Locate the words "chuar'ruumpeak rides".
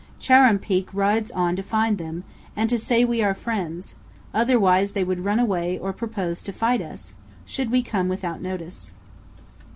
0.19-1.29